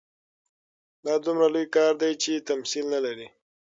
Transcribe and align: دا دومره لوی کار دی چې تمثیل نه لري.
دا 1.05 1.13
دومره 1.25 1.47
لوی 1.53 1.65
کار 1.75 1.93
دی 2.01 2.11
چې 2.23 2.45
تمثیل 2.49 2.85
نه 2.93 2.99
لري. 3.05 3.27